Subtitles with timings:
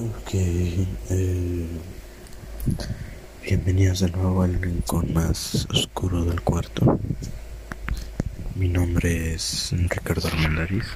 [0.00, 1.66] Ok, eh,
[3.44, 6.98] bienvenidos de nuevo al rincón más oscuro del cuarto.
[8.54, 10.86] Mi nombre es Ricardo Armendariz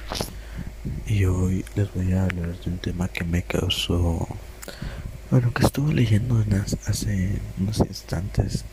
[1.05, 4.27] y hoy les voy a hablar de un tema que me causó,
[5.29, 6.43] bueno, que estuve leyendo
[6.87, 8.65] hace unos instantes,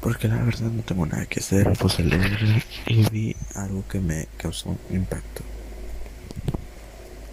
[0.00, 4.00] porque la verdad no tengo nada que hacer, puse a leer y vi algo que
[4.00, 5.42] me causó impacto.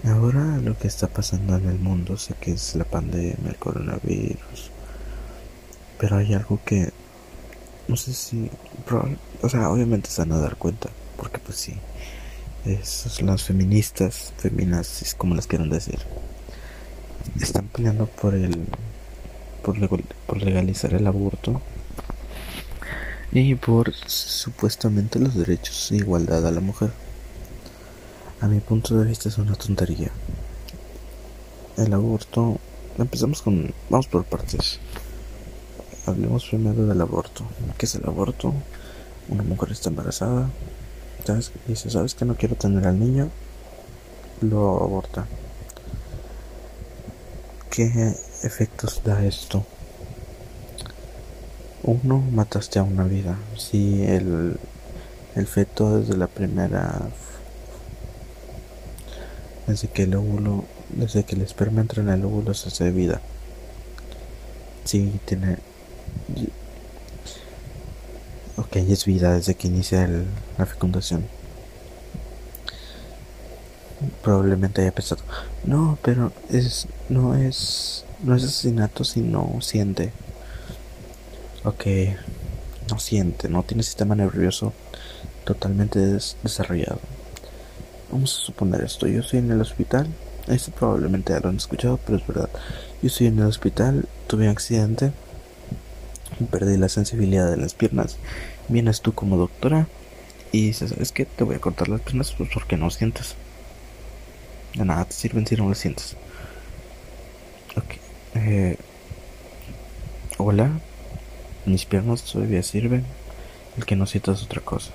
[0.03, 4.71] Ahora lo que está pasando en el mundo sé que es la pandemia, el coronavirus,
[5.99, 6.91] pero hay algo que
[7.87, 8.49] no sé si,
[9.41, 11.75] o sea, obviamente se van a dar cuenta, porque pues sí,
[12.65, 15.99] esos, las feministas, feminazis, como las quieren decir,
[17.39, 18.65] están peleando por el,
[19.61, 19.77] por,
[20.25, 21.61] por legalizar el aborto
[23.31, 26.91] y por supuestamente los derechos de igualdad a la mujer.
[28.41, 30.09] A mi punto de vista es una tontería.
[31.77, 32.57] El aborto...
[32.97, 33.71] Empezamos con...
[33.87, 34.79] Vamos por partes.
[36.07, 37.43] Hablemos primero del aborto.
[37.77, 38.51] ¿Qué es el aborto?
[39.29, 40.49] Una mujer está embarazada.
[41.23, 41.51] ¿Sabes?
[41.67, 43.29] Dice, ¿sabes que no quiero tener al niño?
[44.41, 45.27] Lo aborta.
[47.69, 49.63] ¿Qué efectos da esto?
[51.83, 53.37] Uno, mataste a una vida.
[53.55, 54.57] Si el,
[55.35, 57.07] el feto desde la primera
[59.71, 63.21] desde que el óvulo, desde que el esperma entra en el óvulo se hace vida.
[64.83, 65.57] Sí, tiene...
[68.57, 70.07] Ok, es vida desde que inicia
[70.57, 71.25] la fecundación.
[74.23, 75.21] Probablemente haya pensado,
[75.63, 80.11] no, pero es, no es, no es asesinato si no siente.
[81.63, 81.85] Ok,
[82.89, 84.73] no siente, no tiene sistema nervioso
[85.45, 85.99] totalmente
[86.43, 86.99] desarrollado.
[88.11, 89.07] Vamos a suponer esto.
[89.07, 90.07] Yo estoy en el hospital.
[90.47, 92.49] Esto probablemente ya lo han escuchado, pero es verdad.
[93.01, 95.13] Yo estoy en el hospital, tuve un accidente,
[96.49, 98.17] perdí la sensibilidad de las piernas.
[98.67, 99.87] Vienes tú como doctora
[100.51, 101.25] y dices, ¿sabes qué?
[101.25, 103.35] Te voy a cortar las piernas pues porque no sientes.
[104.73, 106.17] De nada te sirven si no las sientes.
[107.77, 107.95] Ok.
[108.35, 108.77] Eh,
[110.37, 110.71] hola.
[111.65, 113.05] Mis piernas todavía sirven.
[113.77, 114.91] El que no sientas es otra cosa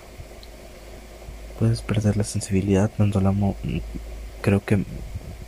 [1.58, 3.34] puedes perder la sensibilidad, tanto la
[4.42, 4.84] creo que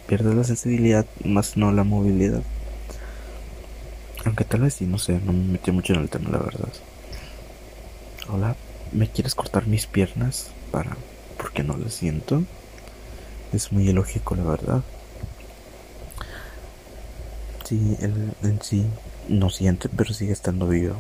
[0.07, 2.43] pierdes la sensibilidad más no la movilidad.
[4.25, 6.73] Aunque tal vez sí, no sé, no me metí mucho en el tema, la verdad.
[8.31, 8.57] Hola,
[8.93, 10.97] ¿me quieres cortar mis piernas para
[11.37, 12.43] porque no las siento?
[13.53, 14.83] Es muy ilógico, la verdad.
[17.65, 18.87] Sí, él en sí
[19.29, 20.97] no siente, pero sigue estando vivo.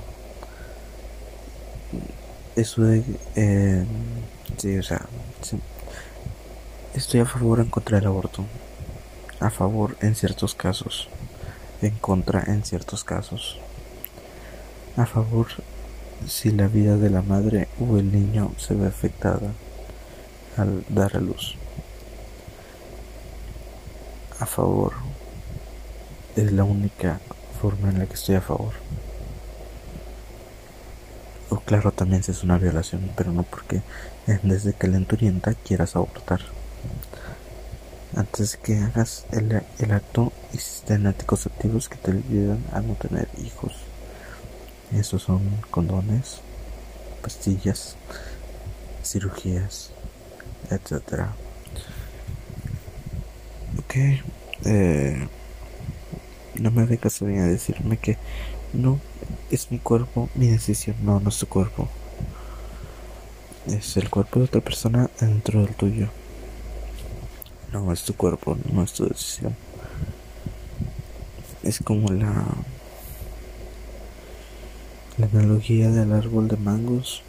[2.56, 3.02] Eso de
[3.36, 3.84] eh,
[4.56, 5.06] Sí, o sea,
[6.94, 8.44] estoy a favor en contra del aborto.
[9.40, 11.08] A favor en ciertos casos,
[11.80, 13.58] en contra en ciertos casos.
[14.96, 15.46] A favor
[16.26, 19.52] si la vida de la madre o el niño se ve afectada
[20.56, 21.54] al dar a luz.
[24.40, 24.94] A favor
[26.34, 27.20] es la única
[27.60, 28.72] forma en la que estoy a favor.
[31.50, 33.82] O claro, también si es una violación, pero no porque
[34.42, 36.40] desde que lenturienta quieras abortar.
[38.14, 43.72] Antes que hagas el, el acto, existen anticonceptivos que te ayudan a no tener hijos.
[44.92, 46.40] Esos son condones,
[47.22, 47.96] pastillas,
[49.04, 49.90] cirugías,
[50.70, 51.34] etcétera.
[53.78, 53.94] Ok,
[54.64, 55.28] eh,
[56.56, 58.16] no me vengas a decirme que
[58.72, 59.00] no
[59.50, 61.88] es mi cuerpo, mi decisión, no, no es tu cuerpo.
[63.66, 66.08] Es el cuerpo de otra persona dentro del tuyo.
[67.72, 69.54] No es tu cuerpo, no es tu decisión.
[71.62, 72.46] Es como la
[75.20, 77.22] analogía del árbol de mangos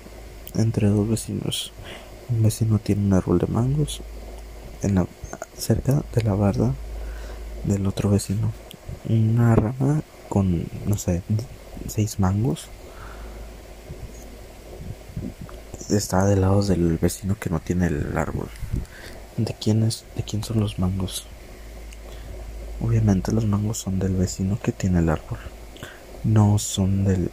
[0.55, 1.71] entre dos vecinos.
[2.29, 4.01] Un vecino tiene un árbol de mangos
[4.81, 5.07] en la,
[5.57, 6.73] cerca de la barda
[7.65, 8.51] del otro vecino.
[9.09, 11.23] Una rama con, no sé,
[11.87, 12.67] seis mangos.
[15.89, 18.49] Está del lado del vecino que no tiene el árbol.
[19.35, 20.05] ¿De quién es?
[20.15, 21.25] ¿De quién son los mangos?
[22.81, 25.39] Obviamente los mangos son del vecino que tiene el árbol.
[26.23, 27.31] No son del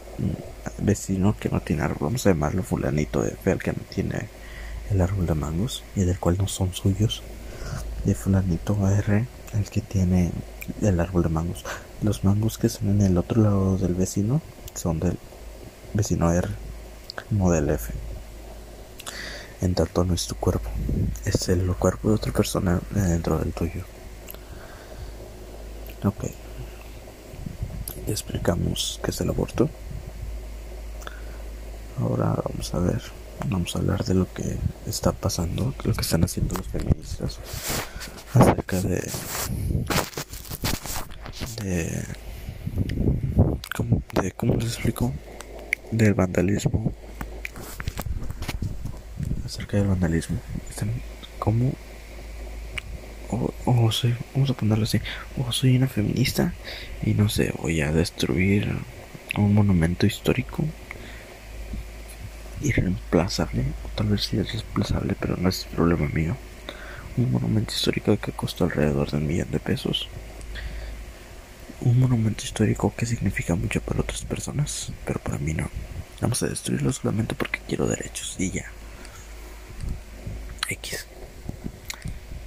[0.79, 2.07] vecino que no tiene árbol.
[2.07, 4.29] Vamos a llamarlo fulanito de el que no tiene
[4.89, 7.21] el árbol de mangos y del cual no son suyos.
[8.07, 10.31] De fulanito R el que tiene
[10.81, 11.65] el árbol de mangos.
[12.01, 14.41] Los mangos que son en el otro lado del vecino
[14.75, 15.17] son del
[15.93, 16.47] vecino R,
[17.31, 17.91] no del F.
[19.59, 20.69] En tanto no es tu cuerpo,
[21.25, 23.83] es el cuerpo de otra persona dentro del tuyo.
[26.03, 26.25] Ok.
[28.07, 29.69] Explicamos qué es el aborto.
[31.99, 33.01] Ahora vamos a ver,
[33.45, 34.57] vamos a hablar de lo que
[34.87, 37.39] está pasando, lo que están haciendo los feministas
[38.33, 39.01] acerca de
[41.61, 42.03] de
[43.75, 45.13] cómo, de, ¿cómo les explico?
[45.91, 46.93] Del vandalismo.
[49.45, 50.37] Acerca del vandalismo.
[51.39, 51.73] ¿Cómo?
[53.65, 55.01] O, soy, vamos a ponerlo así,
[55.37, 56.53] o soy una feminista
[57.05, 58.73] y no sé, voy a destruir
[59.37, 60.63] un monumento histórico
[62.61, 66.35] irreemplazable, o tal vez sí es reemplazable, pero no es problema mío.
[67.17, 70.07] Un monumento histórico que costó alrededor de un millón de pesos
[71.81, 75.69] un monumento histórico que significa mucho para otras personas, pero para mí no.
[76.21, 78.65] Vamos a destruirlo solamente porque quiero derechos y ya.
[80.69, 81.07] X.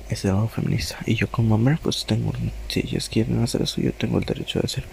[0.08, 0.98] Es el lado feminista.
[1.06, 2.32] Y yo como hombre, pues tengo,
[2.68, 4.84] si ellos quieren hacer eso, yo tengo el derecho de hacer.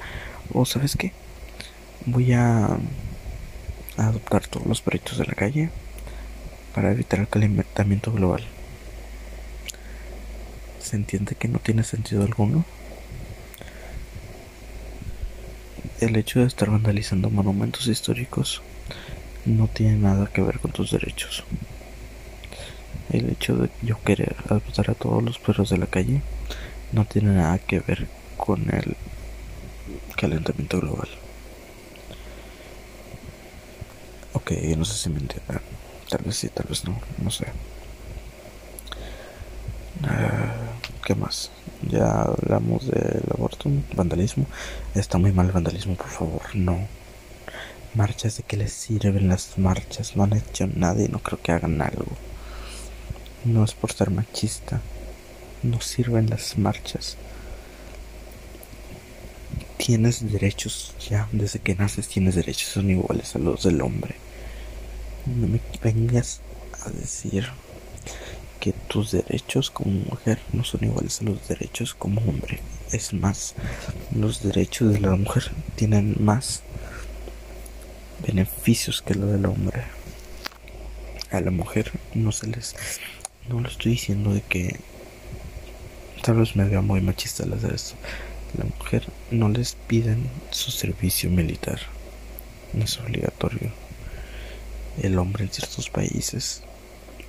[0.53, 1.11] O sabes qué,
[2.05, 2.77] voy a,
[3.97, 5.69] adoptar todos los proyectos de la calle
[6.73, 8.43] para evitar el calentamiento global.
[10.79, 12.65] ¿Se entiende que no tiene sentido alguno?
[15.99, 18.61] el hecho de estar vandalizando monumentos históricos
[19.45, 21.43] no tiene nada que ver con tus derechos.
[23.09, 26.21] El hecho de yo querer adoptar a todos los perros de la calle
[26.91, 28.95] no tiene nada que ver con el
[30.15, 31.07] calentamiento global.
[34.47, 35.59] Ok, no sé si me entiendan.
[36.09, 37.47] Tal vez sí, tal vez no, no sé.
[40.03, 40.55] Ah,
[41.05, 41.51] ¿Qué más?
[41.81, 44.45] Ya hablamos del aborto, vandalismo.
[44.95, 46.79] Está muy mal el vandalismo, por favor, no.
[47.93, 50.15] Marchas, ¿de qué les sirven las marchas?
[50.15, 52.15] No han hecho nada y no creo que hagan algo.
[53.43, 54.79] No es por ser machista.
[55.61, 57.17] No sirven las marchas.
[59.75, 64.15] Tienes derechos ya, desde que naces tienes derechos, son iguales a los del hombre.
[65.35, 66.39] No me vengas
[66.85, 67.47] a decir
[68.61, 72.59] que tus derechos como mujer no son iguales a los derechos como hombre.
[72.91, 73.53] Es más,
[74.15, 76.63] los derechos de la mujer tienen más
[78.25, 79.83] beneficios que los del hombre.
[81.29, 82.75] A la mujer no se les...
[83.49, 84.79] No lo estoy diciendo de que...
[86.23, 87.75] Tal vez me vea muy machista al hacer.
[88.57, 91.79] La mujer no les piden su servicio militar.
[92.73, 93.86] No es obligatorio.
[95.01, 96.63] El hombre en ciertos países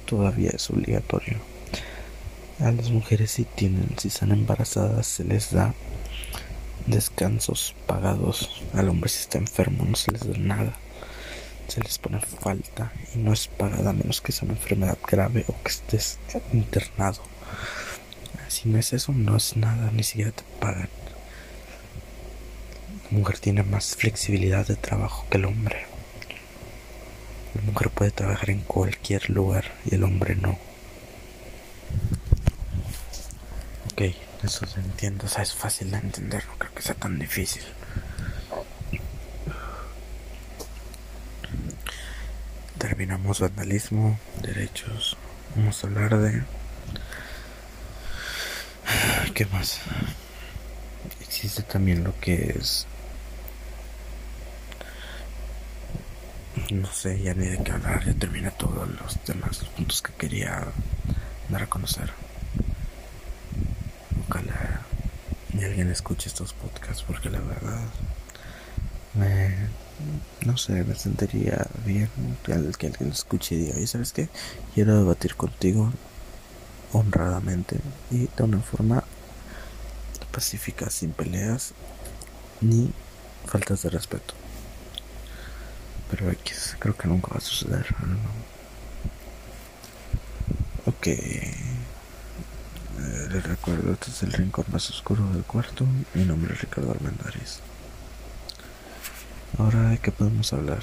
[0.07, 1.37] todavía es obligatorio.
[2.61, 5.75] A las mujeres si tienen, si están embarazadas, se les da
[6.87, 8.63] descansos pagados.
[8.73, 10.73] Al hombre si está enfermo no se les da nada.
[11.69, 15.45] Se les pone falta y no es pagada a menos que sea una enfermedad grave
[15.49, 16.19] o que estés
[16.53, 17.21] internado.
[18.49, 20.89] Si no es eso, no es nada, ni siquiera te pagan.
[23.11, 25.88] La mujer tiene más flexibilidad de trabajo que el hombre.
[27.55, 30.59] La mujer puede trabajar en cualquier lugar y el hombre no.
[33.93, 34.03] Ok,
[34.45, 37.63] eso se entiende, o sea, es fácil de entender, no creo que sea tan difícil.
[42.79, 45.17] Terminamos vandalismo, derechos.
[45.57, 46.43] Vamos a hablar de...
[49.35, 49.81] ¿Qué más?
[51.21, 52.87] Existe también lo que es
[56.71, 60.13] no sé ya ni de qué hablar, ya terminé todos los temas, los puntos que
[60.13, 60.65] quería
[61.49, 62.11] dar a conocer.
[64.29, 64.83] Ojalá
[65.55, 67.81] ni alguien escuche estos podcasts porque la verdad
[69.15, 69.69] me,
[70.45, 72.11] no sé, me sentiría bien
[72.45, 74.29] que, alguien lo escuche y diga, ¿y sabes qué?
[74.75, 75.93] Quiero debatir contigo
[76.93, 77.79] honradamente
[78.11, 79.05] y de una forma
[80.33, 81.73] pacífica, sin peleas
[82.61, 82.91] ni
[83.47, 84.35] faltas de respeto.
[86.11, 87.87] Pero X, creo que nunca va a suceder.
[90.87, 91.07] Ok.
[91.07, 91.55] Eh,
[93.31, 95.85] les recuerdo, este es el rincón más oscuro del cuarto.
[96.15, 97.61] Mi nombre es Ricardo Armendáriz.
[99.59, 100.81] Ahora, ¿de qué podemos hablar?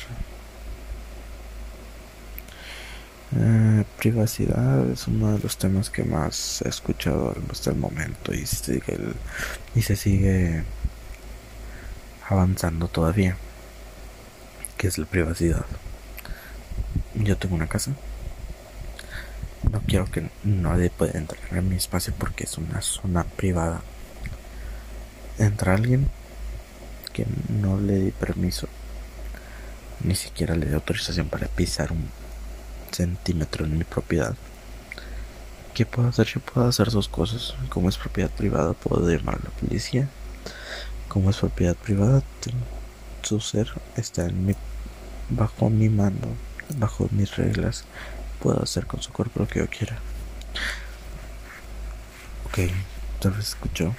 [3.37, 8.45] Eh, privacidad es uno de los temas que más he escuchado hasta el momento y,
[8.45, 8.97] sigue
[9.73, 10.63] y se sigue
[12.29, 13.35] avanzando todavía
[14.77, 15.65] que es la privacidad.
[17.15, 17.91] Yo tengo una casa.
[19.71, 23.81] No quiero que nadie pueda entrar en mi espacio porque es una zona privada.
[25.37, 26.09] Entra alguien
[27.13, 28.67] que no le di permiso,
[30.03, 32.09] ni siquiera le di autorización para pisar un
[32.91, 34.35] centímetro en mi propiedad.
[35.73, 36.27] ¿Qué puedo hacer?
[36.27, 37.55] Yo puedo hacer dos cosas.
[37.69, 40.07] Como es propiedad privada, puedo llamar a la policía
[41.15, 42.21] como es propiedad privada,
[43.25, 44.55] su ser está en mi,
[45.29, 46.27] bajo mi mando,
[46.77, 47.85] bajo mis reglas.
[48.41, 49.97] Puedo hacer con su cuerpo lo que yo quiera.
[52.45, 52.71] Ok,
[53.19, 53.95] tal vez escuchó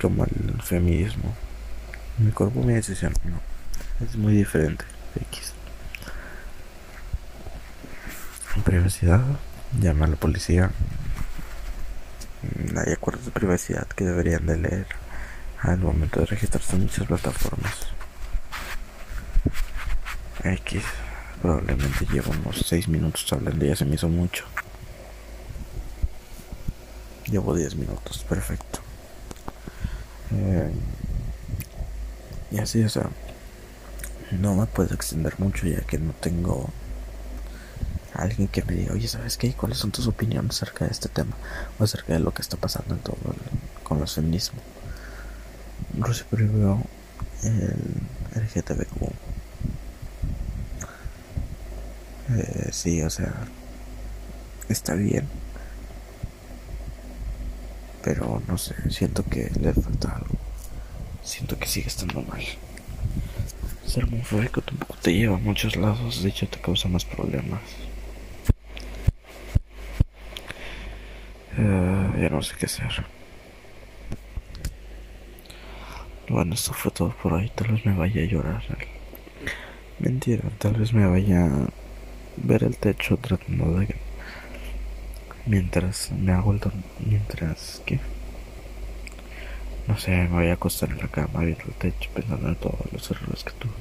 [0.00, 1.34] como el feminismo.
[2.18, 3.40] Mi cuerpo, mi decisión, no.
[4.04, 4.84] Es muy diferente.
[5.30, 5.52] X.
[8.64, 9.22] Privacidad,
[9.80, 10.70] llama a la policía.
[12.76, 14.86] Hay acuerdos de privacidad que deberían de leer
[15.60, 17.95] al momento de registrarse en muchas plataformas.
[20.54, 20.82] X,
[21.42, 24.44] probablemente llevo unos 6 minutos hablando ya se me hizo mucho.
[27.26, 28.80] Llevo 10 minutos, perfecto.
[30.32, 30.72] Eh,
[32.52, 33.10] y así, o sea,
[34.32, 36.70] no me puedo extender mucho ya que no tengo
[38.14, 39.52] alguien que me diga, oye, ¿sabes qué?
[39.52, 41.36] ¿Cuáles son tus opiniones acerca de este tema?
[41.78, 43.16] O acerca de lo que está pasando en todo
[43.82, 44.62] con los feminismos.
[45.98, 46.82] Rusia prohibió
[47.42, 47.76] el
[48.34, 49.12] LGTBQ.
[52.30, 53.32] Eh, sí, o sea,
[54.68, 55.28] está bien
[58.06, 60.36] pero no sé, siento que le falta algo.
[61.24, 62.40] Siento que sigue estando mal.
[63.84, 67.62] Ser homofóbico tampoco te lleva a muchos lados, de hecho te causa más problemas.
[71.58, 73.04] Uh, ya no sé qué hacer.
[76.28, 77.50] Bueno, esto fue todo por hoy.
[77.56, 78.62] Tal vez me vaya a llorar.
[79.98, 81.50] Mentira, tal vez me vaya
[82.36, 83.96] ver el techo tratando de
[85.46, 86.60] mientras me hago el
[87.04, 88.00] mientras que
[89.86, 92.92] no sé me voy a acostar en la cama viendo el techo pensando en todos
[92.92, 93.72] los errores que tuve.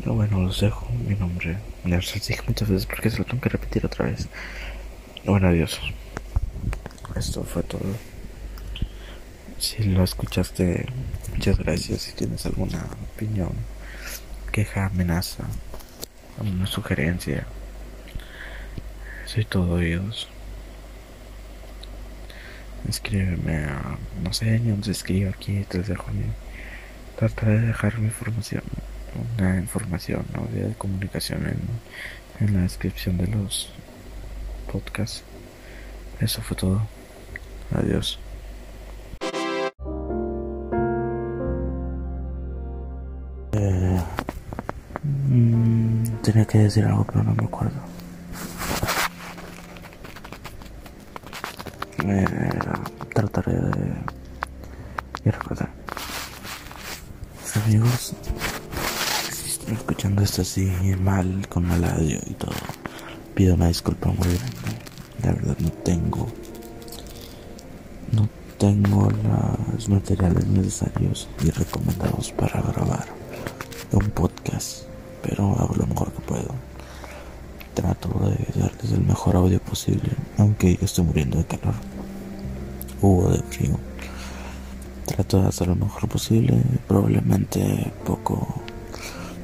[0.00, 0.86] Pero bueno los dejo.
[1.08, 4.28] Mi nombre ya se los muchas veces porque se lo tengo que repetir otra vez.
[5.24, 5.80] Bueno adiós.
[7.16, 7.80] Esto fue todo.
[9.58, 10.86] Si lo escuchaste
[11.32, 12.02] muchas gracias.
[12.02, 13.52] Si tienes alguna opinión
[14.50, 15.44] queja amenaza
[16.38, 17.46] alguna sugerencia
[19.32, 20.28] soy todo oídos.
[22.86, 23.96] Escríbeme a.
[24.22, 25.64] No sé ni dónde se escribe aquí.
[27.16, 28.62] Trataré de dejar mi información.
[29.38, 30.46] Una información, ¿no?
[30.54, 33.70] de comunicación en, en la descripción de los
[34.70, 35.22] podcasts.
[36.20, 36.86] Eso fue todo.
[37.74, 38.18] Adiós.
[46.22, 47.80] Tenía que decir algo, pero no me acuerdo.
[52.08, 52.50] eh,
[53.14, 55.70] trataré de, recordar.
[57.64, 58.14] Amigos,
[59.30, 60.66] si estoy escuchando esto así
[60.98, 62.54] mal, con mal audio y todo,
[63.34, 64.78] pido una disculpa muy grande.
[65.22, 66.28] La verdad no tengo,
[68.12, 69.10] no tengo
[69.72, 73.06] los materiales necesarios y recomendados para grabar
[73.92, 74.84] un podcast,
[75.22, 76.54] pero hago lo mejor que puedo
[77.74, 81.74] trato de darles el mejor audio posible, aunque yo estoy muriendo de calor
[83.00, 83.78] o de frío.
[85.06, 88.62] Trato de hacer lo mejor posible, probablemente poco,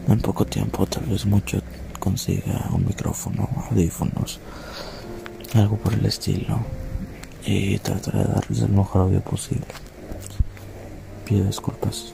[0.06, 1.60] en poco tiempo, tal vez mucho,
[1.98, 4.40] consiga un micrófono, audífonos,
[5.54, 6.58] algo por el estilo,
[7.44, 9.66] y trataré de darles el mejor audio posible.
[11.24, 12.12] Pido disculpas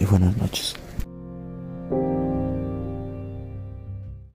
[0.00, 0.74] y buenas noches.